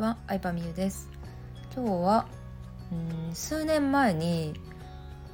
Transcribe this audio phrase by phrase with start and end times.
[0.00, 1.10] は、アイパミユです。
[1.76, 2.26] 今日は
[2.90, 4.54] うん数年前に、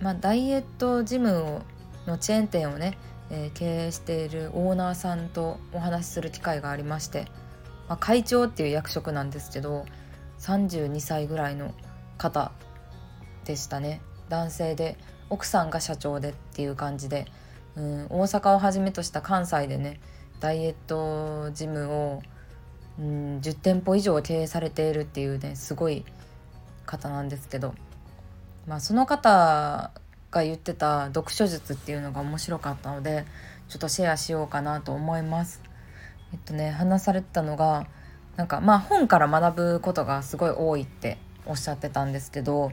[0.00, 1.62] まあ、ダイエットジムを
[2.04, 2.98] のチェーン店をね、
[3.30, 7.26] えー、経営しているオーナーさんとお話しする機会がありまして、
[7.88, 9.87] まあ、会長っていう役職なんですけど
[10.40, 11.72] 32歳ぐらいの
[12.19, 12.51] 方
[13.44, 14.01] でしたね。
[14.28, 14.98] 男性で
[15.30, 17.27] 奥さんが社長でっていう感じで、
[17.77, 20.01] うん、大阪をはじめとした関西でね
[20.41, 22.23] ダイエットジムを
[22.98, 26.05] うん、10店舗以上経営されているっていうねすごい
[26.86, 27.74] 方なんですけど、
[28.66, 29.91] まあ、その方
[30.30, 33.24] が言ってた読書術っていうのが面白かったので
[33.69, 35.62] ちょっとシェアしようかなと思います。
[36.32, 37.86] えっとね話されてたのが
[38.36, 42.72] なんかまあ本から学ぶことがすごい多いっておっしゃってたんですけど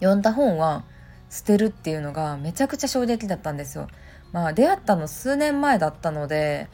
[0.00, 0.84] 読んだ本は
[1.30, 3.88] 捨てるっていうのがめちゃくちゃ衝撃だったんですよ。
[4.32, 6.68] まあ出会ったの数年前だったので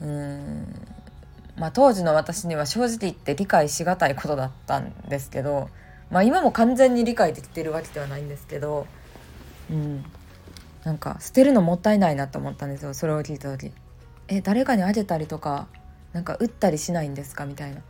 [0.00, 0.91] うん
[1.56, 5.68] まあ、当時の私には正直言って理解しがたいことだったんですけど、
[6.10, 8.86] まあ、今も完全に理解できてるわけではないんですけど、
[9.70, 10.04] うん、
[10.84, 13.72] なんか捨てるのもったいないなと思ったんですよそれを聞いた時。
[14.28, 15.66] え誰かにあげたりとか
[16.12, 17.82] なんか売ったりしないんですかみたいな。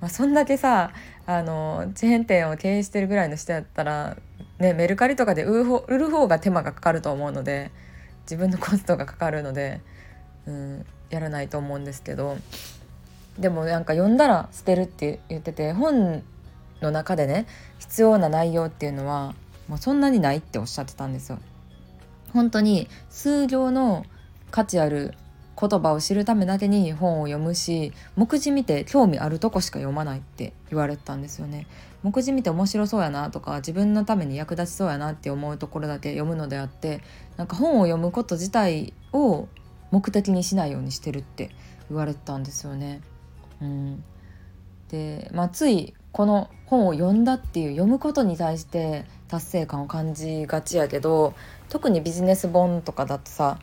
[0.00, 0.92] まあ、そんだけさ
[1.26, 4.16] あのチェーン店を経営してるぐらいの人やったら、
[4.58, 7.70] ね、メルカリとかで売る方売る方が手間がかかると思うので
[8.22, 9.80] 自分のコストがかかるので、
[10.46, 12.36] うん、やらないと思うんですけど
[13.38, 16.22] でもなんか読んだら捨てるって言ってて本
[16.80, 17.46] の中でね
[17.78, 19.34] 必要な内容っていうのは
[19.68, 21.38] もうそんなにないっておっしゃってたんですよ。
[22.32, 24.04] 本当に数行の
[24.50, 25.14] 価値ある
[25.58, 31.66] 言葉を知るためだけに本を読むし目次見て興味あるとこしか読まないって言われてたんですよね。
[32.02, 37.00] 目次見て面白そうやなとか自分のために役立ちそうやなって思うところだけ読むのであって
[37.36, 39.48] なんか本を読むこと自体を
[39.90, 41.50] 目的にしないようにしてるって
[41.88, 43.00] 言われてたんですよね。
[43.60, 44.04] うん、
[44.88, 51.34] で、まあ、ついこの本を読んだっていう読むことに対して達成感を感じがちやけど
[51.68, 53.58] 特にビジネス本とかだとさ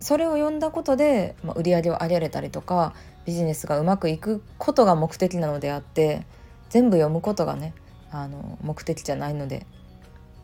[0.00, 2.94] それを読んだことで、まあ、売り上げを上げれたりとか
[3.24, 6.26] ビジネスがうまくいくことが目的なのであって
[6.68, 7.74] 全部読むことがね
[8.10, 9.66] あの目的じゃないので、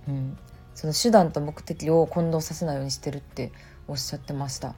[0.08, 0.38] うん、
[0.74, 3.52] その手段と目的を混同させないようにしてるって
[3.86, 4.74] おっしゃってました。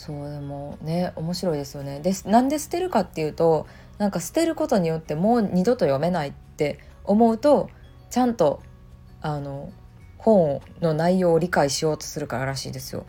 [0.00, 3.66] そうでもね面白いですよねでなんで捨てるかっていうと
[3.98, 7.68] なんか捨てることによってもう二度と読めないって思うと
[8.08, 8.62] ちゃんと
[9.20, 9.70] あの
[10.16, 13.04] 本の内容を理解しようとするかららしいですよ。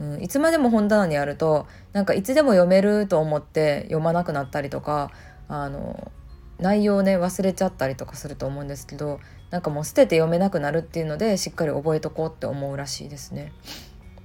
[0.00, 5.10] うん、いつまでも本棚にあるとなんかいつでも読めると思って読まなくなったりとか
[5.48, 6.10] あの
[6.58, 9.20] 内容をね忘れちゃったりとかすると思うんですけど
[9.50, 13.52] なんかもう捨てて読めなくなるっていうのでしっかり覚えとこうって思うらしいですね。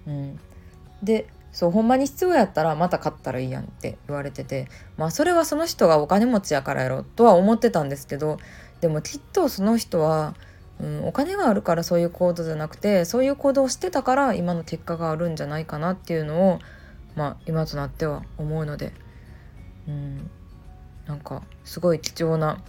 [0.07, 0.39] うん、
[1.03, 8.37] でそうほんまに必要やったらまた買ったらいいやんって言われててまあそれはその人がお金持ちやからやろとは思ってたんですけど
[8.79, 10.35] でもきっとその人は、
[10.79, 16.59] うん、お金があるからそういう行動じゃなくてそういう行動をしてたから今の結果があるんじゃないかなっていうのを
[17.15, 18.93] まあ今となっては思うので、
[19.87, 20.29] うん、
[21.07, 22.61] なんかすごい貴重な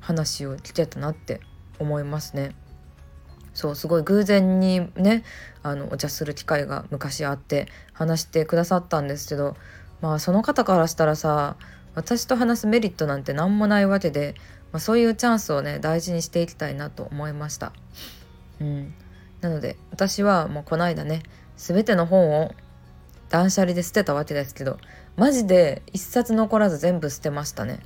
[0.00, 1.40] 話を聞けたなって
[1.78, 2.56] 思いますね。
[3.58, 5.24] そうすごい偶然にね
[5.64, 9.56] あのお茶する機会が昔あって話してくださったんですけど
[10.00, 11.56] まあその方からしたらさ
[11.96, 14.36] 私と話すメリットなんて何もないわけで、
[14.70, 17.72] まあ、そういうチャンスをね大事にしていきたいなと思いました。
[18.60, 18.94] うん、
[19.40, 21.24] なので私はもうこの間ね
[21.56, 22.54] 全ての本を
[23.28, 24.78] 断捨離で捨てたわけですけど
[25.16, 27.80] マジで一冊残らず全部捨てましたね。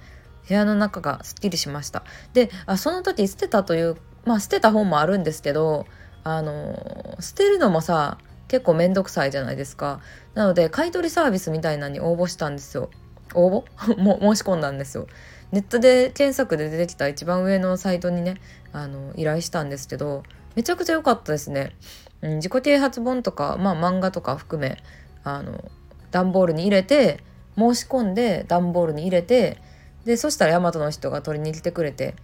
[0.46, 2.04] 部屋の中がすっきりしました。
[2.34, 5.86] であその時捨てたというまあ捨てた本もあるんですけど
[6.24, 8.18] あの捨てるのもさ
[8.48, 10.00] 結構めんどくさいじゃないですか。
[10.34, 12.90] なので買い取りサービスみたいなのに応募したんですよ。
[13.34, 13.96] 応募？
[13.96, 15.06] も申し込んだんですよ。
[15.52, 18.40] ネットで検索で出てきた一番上のサイトにね
[18.72, 20.22] あの依頼したんですけど
[20.54, 21.76] めちゃくちゃ良かったですね、
[22.22, 24.82] うん、自己啓発本とか、まあ、漫画とか含め
[25.25, 25.70] あの
[26.10, 27.22] 段ボールに入れて
[27.56, 29.58] 申し込んで段ボールに入れて
[30.04, 32.14] でそしたら大和の人が取りに来てくれて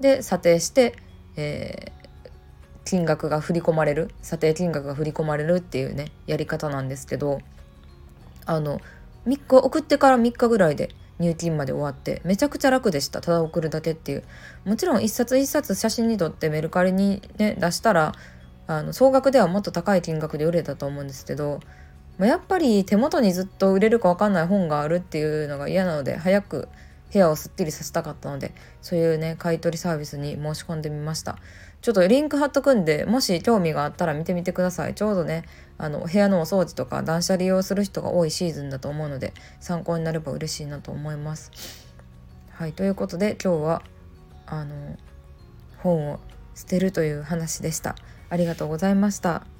[0.00, 0.94] で査定して
[1.38, 2.28] えー、
[2.84, 7.40] 金額が振り込まれる査定金額が振り込まれるっていうねやり方なんですけど
[8.44, 8.80] あの
[9.26, 10.90] 3日送ってから3日ぐらいで
[11.20, 13.20] 入金まで終わってめちゃくちゃ楽でした。
[13.20, 14.24] ただ送るだけっていう。
[14.64, 18.14] もちろん一冊一冊写真に撮ってメルカリにね出したら
[18.68, 21.60] あの総額ではもっと高い金額で売れたと思うんですけど、
[22.18, 26.68] まあ、やっぱり手元にずっと売れるか分かんない本があるっていうのが嫌なので早く
[27.12, 31.38] 部屋をすっきりさせたかったのでそういうね買い取りサービスに申し込んでみました
[31.80, 35.44] ちょっとリンク貼っとくんでもし興味があったら見てみてくださいちょうどね
[35.78, 41.52] あの部屋のお掃除とか断捨利用する人が多いシーズンだと思うので参考になれば嬉しいなと思います
[42.50, 43.82] はいということで今日は
[44.46, 44.96] あの
[45.78, 46.20] 本を
[46.58, 47.94] 捨てるという話でした。
[48.30, 49.57] ありがとうございました。